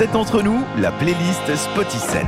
7 0.00 0.16
entre 0.16 0.42
nous, 0.42 0.58
la 0.78 0.92
playlist 0.92 1.54
Spotty 1.54 1.98
7. 1.98 2.24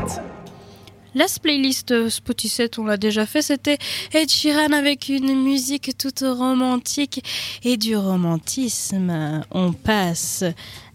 La 1.15 1.25
playlist 1.41 2.11
Spotty 2.11 2.51
7, 2.51 2.79
on 2.79 2.85
l'a 2.85 2.99
déjà 2.99 3.25
fait, 3.25 3.41
c'était 3.41 3.79
Ed 4.13 4.29
Sheeran 4.29 4.75
avec 4.75 5.09
une 5.09 5.43
musique 5.43 5.97
toute 5.97 6.21
romantique 6.21 7.25
et 7.65 7.79
du 7.79 7.97
romantisme. 7.97 9.43
On 9.51 9.73
passe 9.73 10.45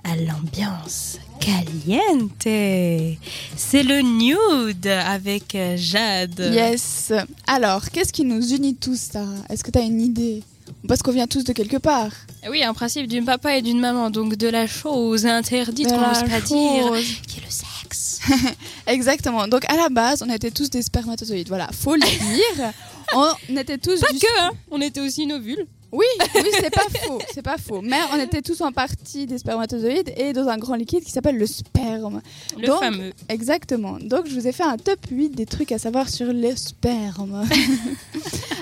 à 0.03 0.15
l'ambiance 0.17 1.17
caliente. 1.39 2.43
C'est 2.43 3.83
le 3.83 4.01
nude 4.03 4.85
avec 4.85 5.57
Jade. 5.77 6.51
Yes. 6.53 7.11
Alors, 7.47 7.89
qu'est-ce 7.89 8.13
qui 8.13 8.23
nous 8.23 8.53
unit 8.53 8.75
tous, 8.75 8.99
Sarah? 8.99 9.33
Est-ce 9.49 9.63
que 9.63 9.71
tu 9.71 9.79
as 9.79 9.81
une 9.81 9.99
idée? 9.99 10.43
Parce 10.87 11.01
qu'on 11.01 11.11
vient 11.11 11.27
tous 11.27 11.43
de 11.43 11.53
quelque 11.53 11.77
part. 11.77 12.11
Oui, 12.49 12.63
un 12.63 12.73
principe 12.73 13.07
d'une 13.07 13.25
papa 13.25 13.57
et 13.57 13.61
d'une 13.61 13.79
maman, 13.79 14.09
donc 14.09 14.35
de 14.35 14.47
la 14.47 14.67
chose 14.67 15.25
interdite 15.25 15.89
qu'on 15.89 15.99
n'ose 15.99 16.23
pas 16.23 16.41
dire, 16.41 16.93
qui 17.27 17.39
est 17.39 17.45
le 17.45 17.49
sexe. 17.49 18.19
Exactement. 18.87 19.47
Donc 19.47 19.65
à 19.69 19.75
la 19.75 19.89
base, 19.89 20.23
on 20.25 20.29
était 20.29 20.51
tous 20.51 20.69
des 20.69 20.81
spermatozoïdes. 20.81 21.47
Voilà, 21.47 21.69
faut 21.71 21.95
le 21.95 22.01
dire. 22.01 22.73
on 23.15 23.57
était 23.57 23.77
tous. 23.77 23.99
Pas 23.99 24.07
que, 24.07 24.41
hein. 24.41 24.51
on 24.71 24.81
était 24.81 25.01
aussi 25.01 25.23
une 25.23 25.33
ovule. 25.33 25.65
Oui, 25.91 26.05
oui, 26.35 26.49
c'est 26.51 26.73
pas 26.73 26.87
faux, 27.05 27.19
c'est 27.33 27.41
pas 27.41 27.57
faux. 27.57 27.81
Mais 27.81 27.99
on 28.13 28.19
était 28.19 28.41
tous 28.41 28.59
en 28.61 28.73
partie 28.73 29.25
des 29.25 29.37
spermatozoïdes 29.37 30.13
et 30.17 30.33
dans 30.33 30.47
un 30.49 30.57
grand 30.57 30.75
liquide 30.75 31.03
qui 31.03 31.11
s'appelle 31.11 31.37
le 31.37 31.45
sperme. 31.45 32.21
Le 32.57 32.67
fameux. 32.73 33.13
Exactement. 33.29 33.97
Donc 34.01 34.27
je 34.27 34.33
vous 34.33 34.47
ai 34.47 34.51
fait 34.51 34.63
un 34.63 34.77
top 34.77 34.99
8 35.09 35.29
des 35.29 35.45
trucs 35.45 35.71
à 35.71 35.77
savoir 35.77 36.09
sur 36.09 36.33
le 36.33 36.55
sperme. 36.55 37.45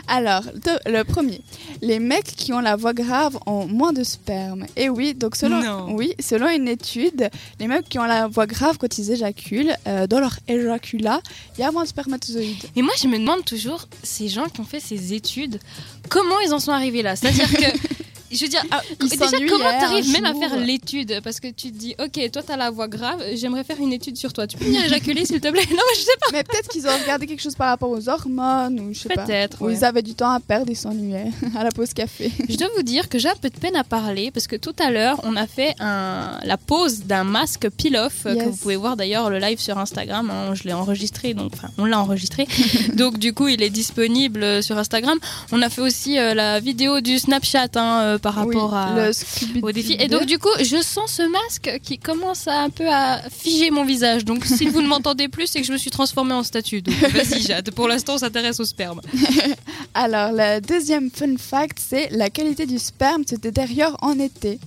Alors, 0.08 0.44
le 0.86 1.04
premier, 1.04 1.42
les 1.82 2.00
mecs 2.00 2.26
qui 2.26 2.54
ont 2.54 2.60
la 2.60 2.76
voix 2.76 2.94
grave 2.94 3.38
ont 3.46 3.66
moins 3.66 3.94
de 3.94 4.04
sperme. 4.04 4.66
Et 4.76 4.90
oui, 4.90 5.14
donc 5.14 5.36
selon, 5.36 5.94
oui, 5.94 6.14
selon 6.20 6.48
une 6.50 6.68
étude, 6.68 7.30
les 7.60 7.68
mecs 7.68 7.90
qui 7.90 7.98
ont 8.00 8.06
la 8.06 8.28
voix 8.28 8.46
grave 8.46 8.78
quand 8.78 8.98
ils 8.98 9.12
éjaculent, 9.12 9.76
euh, 9.88 10.08
dans 10.08 10.20
leur 10.20 10.40
éjaculat, 10.48 11.22
il 11.58 11.62
y 11.62 11.64
a 11.64 11.72
moins 11.72 11.84
de 11.84 11.90
spermatozoïdes. 11.90 12.66
Et 12.76 12.82
moi, 12.82 12.94
je 13.02 13.08
me 13.08 13.18
demande 13.18 13.44
toujours, 13.46 13.88
ces 14.04 14.28
gens 14.28 14.46
qui 14.46 14.60
ont 14.62 14.66
fait 14.66 14.80
ces 14.80 15.14
études, 15.14 15.60
comment 16.10 16.40
ils 16.46 16.54
en 16.54 16.60
sont 16.60 16.72
arrivés 16.72 17.02
là? 17.02 17.16
C'est-à-dire 17.16 17.52
que 17.52 17.66
je 18.36 18.44
veux 18.44 18.50
dire, 18.50 18.64
ah, 18.72 18.82
déjà, 19.00 19.26
comment 19.50 19.70
t'arrives 19.80 20.12
même 20.12 20.26
à 20.26 20.34
faire 20.34 20.58
l'étude? 20.60 21.22
Parce 21.24 21.40
que 21.40 21.48
tu 21.48 21.72
te 21.72 21.78
dis, 21.78 21.96
ok, 22.00 22.32
toi 22.32 22.42
t'as 22.46 22.58
la 22.58 22.70
voix 22.70 22.88
grave, 22.88 23.24
j'aimerais 23.36 23.64
faire 23.64 23.80
une 23.80 23.94
étude 23.94 24.18
sur 24.18 24.34
toi. 24.34 24.48
Tu 24.48 24.58
peux 24.58 24.66
venir 24.66 24.84
éjaculer 24.86 25.26
s'il 25.26 25.42
te 25.42 25.50
plaît? 25.50 25.66
Non, 25.76 25.82
mais 25.92 26.00
je 26.00 26.06
sais 26.06 26.18
pas. 26.22 26.28
Mais 26.32 26.44
peut-être 26.44 26.70
qu'ils 26.70 26.88
ont 26.88 26.98
regardé 27.02 27.28
quelque 27.28 27.42
chose 27.42 27.56
par 27.56 27.68
rapport 27.68 27.90
aux 27.90 28.08
hormones 28.08 28.80
ou 28.80 28.94
je 28.94 29.00
sais 29.00 29.10
pas. 29.10 29.26
Peut-être. 29.26 29.62
Ou 29.62 29.70
ils 29.70 29.84
avaient 29.84 30.02
du 30.02 30.14
temps 30.14 30.30
à 30.30 30.40
perdre, 30.40 30.72
ils 30.72 30.78
s'ennuyaient 30.78 31.32
à 31.58 31.64
la 31.64 31.72
pause 31.72 31.94
café. 31.94 32.32
Je 32.48 32.56
dois 32.56 32.70
vous 32.78 32.84
dire 32.84 33.10
que 33.10 33.20
j'ai 33.20 33.30
un 33.30 33.36
peu 33.36 33.50
de 33.50 33.58
peine 33.58 33.76
à 33.76 33.84
parler 33.84 34.32
parce 34.32 34.48
que 34.48 34.56
tout 34.56 34.76
à 34.80 34.92
l'heure, 34.92 35.20
on 35.24 35.36
a 35.36 35.48
fait 35.48 35.76
un, 35.80 36.40
la 36.44 36.58
pause 36.58 37.00
d'un 37.04 37.24
masque 37.24 37.70
peel-off 37.70 38.24
que 38.24 38.44
vous 38.46 38.56
pouvez 38.56 38.76
voir 38.76 38.96
d'ailleurs 38.96 39.30
le 39.30 39.40
live 39.40 39.60
sur 39.60 39.78
Instagram. 39.78 40.30
Hein, 40.30 40.54
je 40.54 40.64
l'ai 40.64 40.74
enregistré, 40.74 41.34
donc 41.34 41.52
enfin, 41.54 41.70
on 41.78 41.86
l'a 41.86 42.00
enregistré. 42.00 42.48
donc 42.94 43.18
du 43.18 43.34
coup, 43.34 43.48
il 43.48 43.62
est 43.62 43.70
disponible 43.70 44.64
sur 44.64 44.78
Instagram. 44.78 45.18
On 45.52 45.62
a 45.62 45.70
fait 45.70 45.82
aussi 45.82 46.18
euh, 46.18 46.34
la 46.34 46.60
vidéo 46.60 47.02
du 47.02 47.20
Snapchat 47.20 47.70
hein, 47.76 48.02
euh, 48.04 48.18
par 48.26 48.34
rapport 48.34 48.74
à 48.74 49.12
au 49.62 49.72
défi. 49.72 49.96
Et 50.00 50.08
donc 50.08 50.26
du 50.26 50.40
coup, 50.40 50.50
je 50.60 50.82
sens 50.82 51.12
ce 51.12 51.22
masque 51.22 51.80
qui 51.84 52.00
commence 52.00 52.48
à 52.48 52.62
un 52.62 52.72
peu 52.72 52.90
à 52.90 53.22
figer 53.30 53.70
mon 53.70 53.86
visage. 53.86 54.26
Donc 54.26 54.46
si 54.46 54.66
vous 54.66 54.82
ne 54.82 54.88
m'entendez 54.88 55.28
plus, 55.28 55.46
c'est 55.46 55.62
que 55.62 55.68
je 55.68 55.72
me 55.72 55.78
suis 55.78 55.92
transformée 55.92 56.34
en 56.34 56.42
statue. 56.42 56.82
Donc 56.82 56.96
vas-y 57.12 57.40
Jade, 57.44 57.70
pour 57.70 57.88
l'instant 57.88 58.16
on 58.16 58.18
s'intéresse 58.18 58.60
au 58.60 58.66
sperme. 58.66 59.02
Alors 59.94 60.32
le 60.32 60.60
deuxième 60.60 61.12
fun 61.12 61.38
fact, 61.38 61.78
c'est 61.80 62.10
la 62.10 62.32
qualité 62.32 62.66
du 62.66 62.80
sperme 62.80 63.24
se 63.28 63.36
détériore 63.36 63.96
en 64.02 64.18
été. 64.18 64.60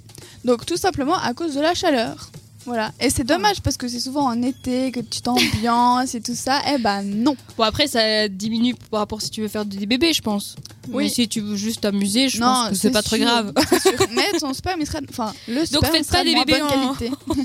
Donc 0.45 0.65
tout 0.65 0.77
simplement 0.77 1.19
à 1.19 1.35
cause 1.35 1.57
de 1.57 1.61
la 1.61 1.75
chaleur. 1.75 2.31
Voilà. 2.65 2.93
Et 3.01 3.11
c'est 3.11 3.25
dommage 3.25 3.61
parce 3.61 3.77
que 3.77 3.89
c'est 3.89 3.99
souvent 3.99 4.27
en 4.27 4.41
été 4.41 4.93
que 4.93 5.01
tu 5.01 5.21
t'ambiances 5.21 6.15
et 6.15 6.21
tout 6.21 6.37
ça. 6.37 6.61
Eh 6.73 6.79
ben 6.79 7.03
non. 7.03 7.37
Bon 7.57 7.65
après 7.65 7.89
ça 7.89 8.29
diminue 8.29 8.77
par 8.93 9.01
rapport 9.01 9.21
si 9.21 9.31
tu 9.31 9.41
veux 9.41 9.49
faire 9.49 9.65
des 9.65 9.85
bébés, 9.85 10.13
je 10.13 10.23
pense. 10.23 10.55
Oui. 10.91 11.05
Mais 11.05 11.09
si 11.11 11.29
tu 11.29 11.41
veux 11.41 11.57
juste 11.57 11.83
t'amuser, 11.83 12.29
je 12.29 12.39
pense 12.39 12.71
que 12.71 12.75
c'est 12.75 12.91
pas 12.91 13.03
très 13.03 13.19
grave. 13.19 13.53
Mais 14.15 14.39
ton 14.39 14.53
sperme, 14.55 14.81
il 14.81 14.87
sera. 14.87 15.01
Enfin, 15.09 15.35
le 15.47 15.65
sperme 15.65 15.83
Donc 15.83 15.93
faites 15.93 16.09
pas 16.09 16.25
des 16.25 16.35
bébés 16.35 16.63
en... 16.63 16.95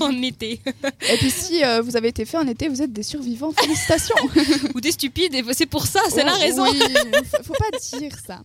en... 0.00 0.22
été. 0.22 0.60
Et 1.12 1.16
puis 1.18 1.30
si 1.30 1.64
euh, 1.64 1.82
vous 1.82 1.96
avez 1.96 2.08
été 2.08 2.24
fait 2.24 2.38
en 2.38 2.46
été, 2.46 2.68
vous 2.68 2.82
êtes 2.82 2.92
des 2.92 3.02
survivants. 3.02 3.52
Félicitations. 3.60 4.16
Ou 4.74 4.80
des 4.80 4.92
stupides. 4.92 5.34
C'est 5.52 5.66
pour 5.66 5.86
ça, 5.86 6.00
c'est 6.10 6.24
la 6.24 6.34
oh, 6.34 6.40
raison. 6.40 6.64
Oui, 6.70 6.80
faut 7.42 7.54
pas 7.54 7.98
dire 7.98 8.12
ça. 8.26 8.40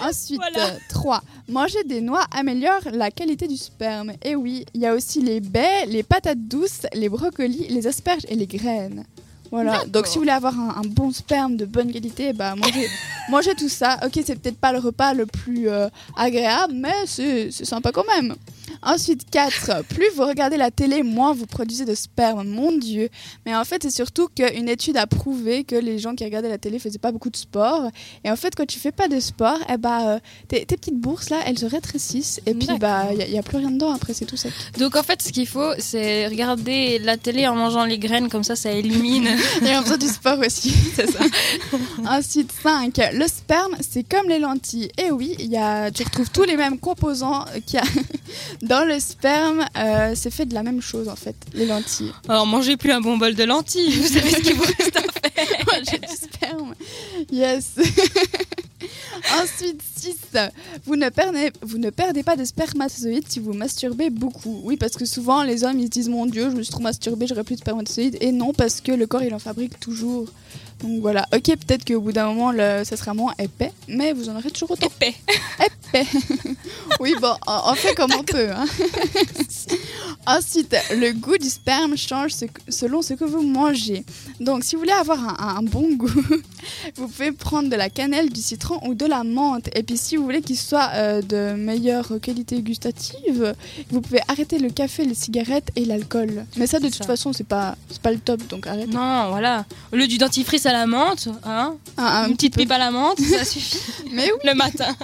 Ensuite, 0.00 0.40
3. 0.88 1.16
Euh, 1.16 1.52
Manger 1.52 1.84
des 1.84 2.00
noix 2.00 2.24
améliore 2.30 2.80
la 2.92 3.10
qualité 3.10 3.46
du 3.46 3.56
sperme. 3.56 4.12
Et 4.22 4.34
oui, 4.34 4.64
il 4.74 4.80
y 4.80 4.86
a 4.86 4.94
aussi 4.94 5.20
les 5.20 5.40
baies, 5.40 5.86
les 5.86 6.02
patates 6.02 6.38
douces, 6.48 6.86
les 6.94 7.08
brocolis, 7.08 7.66
les 7.68 7.86
asperges 7.86 8.24
et 8.28 8.34
les 8.34 8.46
graines. 8.46 9.04
Voilà. 9.54 9.84
Donc 9.86 10.08
si 10.08 10.14
vous 10.14 10.22
voulez 10.22 10.32
avoir 10.32 10.58
un, 10.58 10.82
bon 10.84 11.12
sperme 11.12 11.56
de 11.56 11.64
bonne 11.64 11.92
qualité, 11.92 12.32
bah 12.32 12.56
mangez, 12.56 12.88
mangez 13.30 13.54
tout 13.54 13.68
ça. 13.68 14.00
Ok, 14.04 14.20
c'est 14.26 14.34
peut-être 14.34 14.58
pas 14.58 14.72
le 14.72 14.80
repas 14.80 15.14
le 15.14 15.26
plus 15.26 15.68
euh, 15.68 15.88
agréable, 16.16 16.72
mais 16.74 17.06
c'est 17.06 17.52
sympa 17.52 17.92
quand 17.92 18.04
même. 18.16 18.34
Ensuite, 18.84 19.30
4. 19.30 19.84
Plus 19.88 20.08
vous 20.14 20.26
regardez 20.26 20.56
la 20.56 20.70
télé, 20.70 21.02
moins 21.02 21.32
vous 21.32 21.46
produisez 21.46 21.84
de 21.84 21.94
sperme. 21.94 22.46
Mon 22.46 22.76
Dieu. 22.76 23.08
Mais 23.46 23.54
en 23.54 23.64
fait, 23.64 23.82
c'est 23.82 23.90
surtout 23.90 24.28
qu'une 24.28 24.68
étude 24.68 24.96
a 24.96 25.06
prouvé 25.06 25.64
que 25.64 25.74
les 25.74 25.98
gens 25.98 26.14
qui 26.14 26.24
regardaient 26.24 26.48
la 26.48 26.58
télé 26.58 26.78
faisaient 26.78 26.98
pas 26.98 27.12
beaucoup 27.12 27.30
de 27.30 27.36
sport. 27.36 27.90
Et 28.24 28.30
en 28.30 28.36
fait, 28.36 28.54
quand 28.54 28.66
tu 28.66 28.78
fais 28.78 28.92
pas 28.92 29.08
de 29.08 29.20
sport, 29.20 29.58
eh 29.72 29.78
bah, 29.78 30.18
tes, 30.48 30.66
petites 30.66 30.98
bourses 30.98 31.30
là, 31.30 31.38
elles 31.46 31.58
se 31.58 31.66
rétrécissent. 31.66 32.40
Et 32.46 32.54
puis, 32.54 32.68
bah, 32.78 33.08
il 33.12 33.30
n'y 33.30 33.38
a, 33.38 33.42
plus 33.42 33.58
rien 33.58 33.70
dedans 33.70 33.92
après, 33.92 34.12
c'est 34.12 34.26
tout 34.26 34.36
ça. 34.36 34.48
Donc 34.78 34.96
en 34.96 35.02
fait, 35.02 35.22
ce 35.22 35.32
qu'il 35.32 35.46
faut, 35.46 35.72
c'est 35.78 36.26
regarder 36.26 36.98
la 36.98 37.16
télé 37.16 37.46
en 37.46 37.54
mangeant 37.54 37.84
les 37.84 37.98
graines, 37.98 38.28
comme 38.28 38.44
ça, 38.44 38.56
ça 38.56 38.70
élimine. 38.70 39.28
Et 39.64 39.76
en 39.76 39.82
faisant 39.82 39.96
du 39.96 40.08
sport 40.08 40.38
aussi. 40.38 40.70
c'est 40.94 41.10
ça. 41.10 41.20
Ensuite, 42.08 42.52
5. 42.62 43.00
Le 43.14 43.26
sperme, 43.26 43.76
c'est 43.80 44.02
comme 44.02 44.28
les 44.28 44.38
lentilles. 44.38 44.90
Et 44.98 45.10
oui, 45.10 45.36
y 45.38 45.56
a, 45.56 45.90
tu 45.90 46.02
retrouves 46.02 46.30
tous 46.30 46.44
les 46.44 46.56
mêmes 46.56 46.78
composants 46.78 47.44
qu'il 47.66 47.78
y 47.78 47.82
a 47.82 47.86
dans 48.62 48.84
le 48.86 48.98
sperme, 49.00 49.64
euh, 49.76 50.12
c'est 50.14 50.30
fait 50.30 50.46
de 50.46 50.54
la 50.54 50.62
même 50.62 50.80
chose 50.82 51.08
en 51.08 51.16
fait, 51.16 51.36
les 51.54 51.66
lentilles. 51.66 52.12
Alors 52.28 52.46
mangez 52.46 52.76
plus 52.76 52.92
un 52.92 53.00
bon 53.00 53.16
bol 53.18 53.34
de 53.34 53.44
lentilles, 53.44 53.90
vous 53.98 54.08
savez 54.08 54.30
ce 54.30 54.40
qu'il 54.40 54.54
vous 54.54 54.64
reste 54.64 54.96
à 54.96 55.00
faire. 55.30 55.66
Manger 55.66 55.98
du 55.98 56.14
sperme. 56.14 56.74
Yes. 57.30 57.72
Ensuite, 59.42 59.80
6. 59.96 60.16
Vous 60.86 60.96
ne, 60.96 61.08
perdez, 61.08 61.52
vous 61.62 61.78
ne 61.78 61.90
perdez 61.90 62.22
pas 62.22 62.36
de 62.36 62.44
spermatozoïdes 62.44 63.28
si 63.28 63.40
vous 63.40 63.52
masturbez 63.52 64.10
beaucoup. 64.10 64.60
Oui, 64.64 64.76
parce 64.76 64.96
que 64.96 65.04
souvent 65.04 65.42
les 65.42 65.64
hommes 65.64 65.78
ils 65.78 65.86
se 65.86 65.90
disent 65.90 66.08
Mon 66.08 66.26
Dieu, 66.26 66.50
je 66.50 66.56
me 66.56 66.62
suis 66.62 66.72
trop 66.72 66.82
masturbé, 66.82 67.26
j'aurai 67.26 67.44
plus 67.44 67.56
de 67.56 67.60
spermatozoïdes. 67.60 68.18
Et 68.20 68.32
non, 68.32 68.52
parce 68.52 68.80
que 68.80 68.92
le 68.92 69.06
corps 69.06 69.22
il 69.22 69.34
en 69.34 69.38
fabrique 69.38 69.78
toujours. 69.80 70.28
Donc 70.82 71.00
voilà, 71.00 71.26
ok, 71.32 71.44
peut-être 71.44 71.84
qu'au 71.84 72.00
bout 72.00 72.12
d'un 72.12 72.26
moment, 72.26 72.52
le, 72.52 72.82
ça 72.84 72.96
sera 72.96 73.14
moins 73.14 73.32
épais, 73.38 73.72
mais 73.88 74.12
vous 74.12 74.28
en 74.28 74.36
aurez 74.36 74.50
toujours 74.50 74.72
autant. 74.72 74.86
Épais. 74.86 75.14
Épais. 75.64 76.06
oui, 77.00 77.14
bon, 77.20 77.34
on, 77.46 77.74
fait 77.74 77.94
comme 77.94 78.12
on 78.18 78.22
peut. 78.22 78.50
Hein. 78.50 78.66
Ensuite, 80.26 80.74
le 80.92 81.12
goût 81.12 81.36
du 81.36 81.48
sperme 81.48 81.96
change 81.96 82.32
selon 82.68 83.02
ce 83.02 83.14
que 83.14 83.24
vous 83.24 83.42
mangez. 83.42 84.04
Donc, 84.40 84.64
si 84.64 84.74
vous 84.74 84.80
voulez 84.80 84.92
avoir 84.92 85.40
un, 85.40 85.62
bon 85.62 85.94
goût, 85.94 86.08
vous 86.96 87.08
pouvez 87.08 87.32
prendre 87.32 87.68
de 87.68 87.76
la 87.76 87.90
cannelle, 87.90 88.30
du 88.30 88.40
citron 88.40 88.80
ou 88.86 88.94
de 88.94 89.06
la 89.06 89.22
menthe. 89.24 89.68
Et 89.76 89.82
puis, 89.82 89.96
si 89.96 90.16
vous 90.16 90.24
voulez 90.24 90.40
qu'il 90.40 90.58
soit 90.58 90.90
euh, 90.94 91.22
de 91.22 91.54
meilleure 91.54 92.20
qualité 92.22 92.60
gustative, 92.62 93.54
vous 93.90 94.00
pouvez 94.00 94.20
arrêter 94.28 94.58
le 94.58 94.70
café, 94.70 95.04
les 95.04 95.14
cigarettes 95.14 95.70
et 95.76 95.84
l'alcool. 95.84 96.46
Mais 96.56 96.66
ça, 96.66 96.80
de 96.80 96.88
toute 96.88 97.04
façon, 97.04 97.32
c'est 97.32 97.46
pas, 97.46 97.76
pas 98.02 98.12
le 98.12 98.18
top, 98.18 98.46
donc 98.48 98.66
arrêtez. 98.66 98.92
Non, 98.92 99.28
voilà. 99.30 99.66
Au 99.92 99.96
lieu 99.96 100.06
du 100.06 100.18
dentifrice 100.18 100.66
à 100.66 100.72
la 100.72 100.86
menthe, 100.86 101.28
hein, 101.44 101.76
une 101.98 102.34
petite 102.34 102.56
pipe 102.56 102.70
à 102.70 102.78
la 102.78 102.90
menthe, 102.90 103.20
ça 103.20 103.44
suffit. 103.44 103.78
Mais 104.12 104.30
oui. 104.32 104.38
Le 104.44 104.54
matin. 104.54 104.94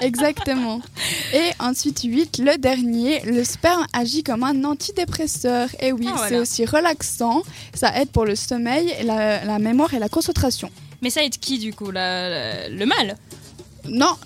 Exactement. 0.00 0.80
Et 1.32 1.50
ensuite, 1.58 2.02
8, 2.02 2.38
le 2.38 2.58
dernier, 2.58 3.20
le 3.20 3.44
sperme 3.44 3.86
agit 3.92 4.22
comme 4.22 4.44
un 4.44 4.64
antidépresseur. 4.64 5.68
Et 5.80 5.92
oui, 5.92 6.08
ah, 6.12 6.26
c'est 6.28 6.38
aussi 6.38 6.64
relaxant. 6.64 7.42
Ça 7.74 7.96
aide 8.00 8.10
pour 8.10 8.24
le 8.24 8.34
sommeil, 8.34 8.94
la, 9.04 9.58
mémoire 9.58 9.94
et 9.94 9.98
la 9.98 10.08
concentration. 10.08 10.70
Mais 11.02 11.10
ça 11.10 11.24
aide 11.24 11.38
qui 11.38 11.58
du 11.58 11.72
coup 11.72 11.90
Le 11.90 12.84
mâle 12.84 13.16
Non, 13.88 14.16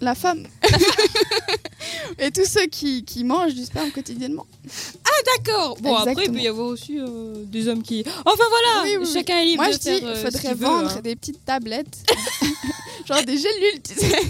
la 0.00 0.14
femme. 0.14 0.46
et 2.18 2.30
tous 2.30 2.44
ceux 2.44 2.66
qui, 2.66 3.04
mangent 3.24 3.54
du 3.54 3.64
sperme 3.64 3.90
quotidiennement. 3.90 4.46
Ah 5.04 5.36
d'accord. 5.36 5.76
Bon 5.80 5.94
après 5.94 6.26
il 6.26 6.32
peut 6.32 6.40
y 6.40 6.48
avoir 6.48 6.68
aussi 6.68 6.98
euh, 6.98 7.44
des 7.44 7.68
hommes 7.68 7.82
qui. 7.82 8.04
Enfin 8.24 8.44
voilà. 8.50 9.04
Chacun 9.12 9.38
est 9.38 9.46
libre 9.46 9.64
Moi, 9.64 9.68
de 9.68 9.72
je 9.72 9.78
dis, 9.78 10.02
il 10.02 10.16
faudrait 10.16 10.54
vendre 10.54 10.90
hein. 10.90 11.00
des 11.02 11.16
petites 11.16 11.44
tablettes, 11.44 11.98
genre 13.06 13.22
des 13.24 13.38
gélules, 13.38 13.82
tu 13.82 13.94
sais. 13.94 14.20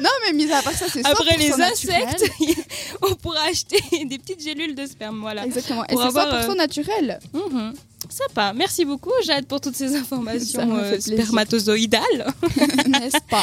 Non, 0.00 0.10
mais 0.26 0.32
mis 0.32 0.50
à 0.50 0.62
part 0.62 0.72
ça, 0.72 0.86
c'est 0.92 1.04
Après 1.06 1.36
les 1.36 1.52
insectes, 1.52 2.24
on 3.02 3.14
pourra 3.14 3.42
acheter 3.50 3.80
des 4.04 4.18
petites 4.18 4.42
gélules 4.42 4.74
de 4.74 4.86
sperme, 4.86 5.20
voilà. 5.20 5.44
Exactement. 5.44 5.84
Et 5.84 5.94
c'est 5.96 5.96
100% 5.96 6.50
euh, 6.50 6.54
naturel. 6.54 7.18
Mhm. 7.32 7.74
Sympa. 8.08 8.52
Merci 8.54 8.84
beaucoup, 8.84 9.12
Jade, 9.24 9.46
pour 9.46 9.60
toutes 9.60 9.76
ces 9.76 9.94
informations 9.96 10.76
euh, 10.76 10.98
spermatozoïdales. 11.00 12.32
N'est-ce 12.88 13.20
pas? 13.28 13.42